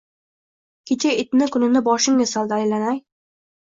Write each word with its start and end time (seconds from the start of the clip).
Kecha 0.93 1.13
itni 1.25 1.51
kunini 1.59 1.85
boshimga 1.93 2.31
soldi, 2.35 2.61
aylanay! 2.63 3.09